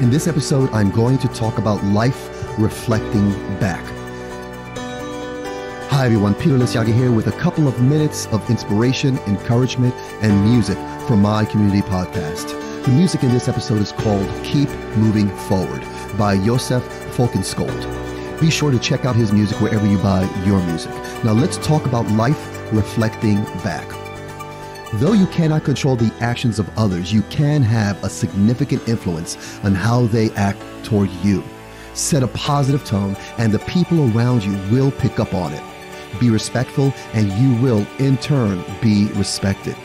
In 0.00 0.10
this 0.10 0.28
episode, 0.28 0.70
I'm 0.72 0.92
going 0.92 1.18
to 1.18 1.26
talk 1.26 1.58
about 1.58 1.82
life 1.82 2.28
reflecting 2.56 3.32
back. 3.58 3.84
Hi 5.90 6.06
everyone, 6.06 6.36
Peter 6.36 6.56
Liciaga 6.56 6.94
here 6.94 7.10
with 7.10 7.26
a 7.26 7.32
couple 7.32 7.66
of 7.66 7.82
minutes 7.82 8.26
of 8.28 8.48
inspiration, 8.48 9.18
encouragement, 9.26 9.92
and 10.22 10.44
music 10.44 10.78
from 11.08 11.22
my 11.22 11.44
community 11.44 11.82
podcast. 11.82 12.46
The 12.84 12.92
music 12.92 13.24
in 13.24 13.32
this 13.32 13.48
episode 13.48 13.80
is 13.80 13.90
called 13.90 14.28
Keep 14.44 14.68
Moving 14.98 15.36
Forward 15.48 15.84
by 16.16 16.38
Josef 16.44 16.84
Falkenskold. 17.16 18.40
Be 18.40 18.50
sure 18.50 18.70
to 18.70 18.78
check 18.78 19.04
out 19.04 19.16
his 19.16 19.32
music 19.32 19.60
wherever 19.60 19.84
you 19.84 19.98
buy 19.98 20.22
your 20.44 20.62
music. 20.62 20.94
Now 21.24 21.32
let's 21.32 21.58
talk 21.58 21.86
about 21.86 22.08
life 22.12 22.72
reflecting 22.72 23.42
back. 23.64 23.97
Though 24.94 25.12
you 25.12 25.26
cannot 25.26 25.64
control 25.64 25.96
the 25.96 26.14
actions 26.20 26.58
of 26.58 26.70
others, 26.78 27.12
you 27.12 27.20
can 27.24 27.60
have 27.60 28.02
a 28.02 28.08
significant 28.08 28.88
influence 28.88 29.36
on 29.62 29.74
how 29.74 30.06
they 30.06 30.30
act 30.30 30.62
toward 30.82 31.10
you. 31.22 31.44
Set 31.92 32.22
a 32.22 32.28
positive 32.28 32.86
tone, 32.86 33.14
and 33.36 33.52
the 33.52 33.58
people 33.60 34.10
around 34.16 34.44
you 34.44 34.56
will 34.72 34.90
pick 34.90 35.20
up 35.20 35.34
on 35.34 35.52
it. 35.52 35.62
Be 36.18 36.30
respectful, 36.30 36.94
and 37.12 37.30
you 37.32 37.60
will, 37.60 37.86
in 37.98 38.16
turn, 38.16 38.64
be 38.80 39.08
respected. 39.12 39.76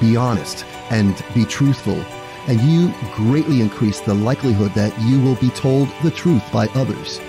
Be 0.00 0.14
honest 0.14 0.64
and 0.90 1.24
be 1.34 1.44
truthful, 1.44 2.00
and 2.46 2.60
you 2.60 2.94
greatly 3.16 3.60
increase 3.60 3.98
the 4.00 4.14
likelihood 4.14 4.74
that 4.74 4.96
you 5.00 5.20
will 5.20 5.36
be 5.36 5.50
told 5.50 5.88
the 6.04 6.10
truth 6.12 6.44
by 6.52 6.68
others. 6.76 7.20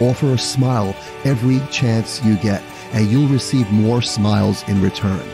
Offer 0.00 0.32
a 0.32 0.38
smile 0.38 0.96
every 1.24 1.60
chance 1.70 2.24
you 2.24 2.36
get, 2.38 2.62
and 2.92 3.10
you'll 3.10 3.28
receive 3.28 3.70
more 3.70 4.00
smiles 4.00 4.66
in 4.68 4.80
return 4.80 5.28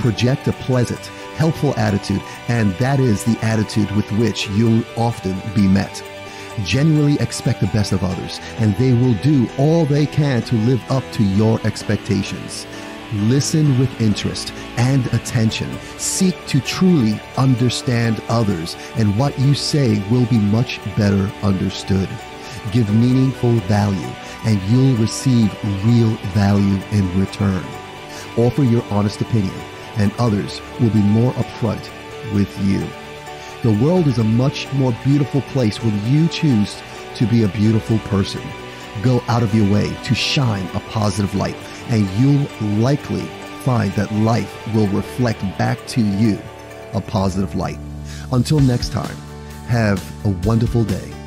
project 0.00 0.48
a 0.48 0.52
pleasant, 0.52 1.06
helpful 1.36 1.74
attitude, 1.78 2.22
and 2.48 2.72
that 2.74 2.98
is 2.98 3.24
the 3.24 3.38
attitude 3.44 3.90
with 3.92 4.10
which 4.12 4.48
you'll 4.50 4.84
often 4.96 5.40
be 5.54 5.68
met. 5.68 6.02
Genuinely 6.64 7.20
expect 7.20 7.60
the 7.60 7.66
best 7.68 7.92
of 7.92 8.02
others, 8.02 8.40
and 8.58 8.74
they 8.76 8.92
will 8.92 9.14
do 9.22 9.48
all 9.58 9.84
they 9.84 10.06
can 10.06 10.42
to 10.42 10.54
live 10.56 10.82
up 10.90 11.04
to 11.12 11.22
your 11.22 11.60
expectations. 11.66 12.66
Listen 13.12 13.78
with 13.78 14.00
interest 14.00 14.52
and 14.76 15.06
attention. 15.12 15.70
Seek 15.98 16.34
to 16.46 16.60
truly 16.60 17.20
understand 17.36 18.22
others, 18.28 18.76
and 18.96 19.18
what 19.18 19.38
you 19.38 19.54
say 19.54 20.02
will 20.10 20.26
be 20.26 20.38
much 20.38 20.80
better 20.96 21.30
understood. 21.42 22.08
Give 22.72 22.92
meaningful 22.94 23.52
value, 23.68 24.12
and 24.44 24.60
you'll 24.62 24.96
receive 24.96 25.52
real 25.84 26.10
value 26.32 26.80
in 26.92 27.20
return. 27.20 27.64
Offer 28.36 28.64
your 28.64 28.84
honest 28.90 29.20
opinion 29.20 29.54
and 29.96 30.12
others 30.18 30.60
will 30.80 30.90
be 30.90 31.02
more 31.02 31.32
upfront 31.32 31.88
with 32.34 32.50
you. 32.64 32.80
The 33.62 33.84
world 33.84 34.06
is 34.06 34.18
a 34.18 34.24
much 34.24 34.72
more 34.72 34.96
beautiful 35.04 35.42
place 35.42 35.82
when 35.82 36.06
you 36.06 36.28
choose 36.28 36.80
to 37.16 37.26
be 37.26 37.42
a 37.42 37.48
beautiful 37.48 37.98
person. 38.00 38.42
Go 39.02 39.22
out 39.28 39.42
of 39.42 39.54
your 39.54 39.70
way 39.72 39.94
to 40.04 40.14
shine 40.14 40.66
a 40.74 40.80
positive 40.80 41.34
light, 41.34 41.56
and 41.88 42.08
you'll 42.18 42.48
likely 42.80 43.26
find 43.64 43.92
that 43.92 44.12
life 44.12 44.74
will 44.74 44.88
reflect 44.88 45.40
back 45.58 45.78
to 45.88 46.00
you 46.00 46.38
a 46.94 47.00
positive 47.00 47.54
light. 47.54 47.78
Until 48.32 48.60
next 48.60 48.92
time, 48.92 49.16
have 49.66 50.02
a 50.24 50.30
wonderful 50.46 50.84
day 50.84 51.19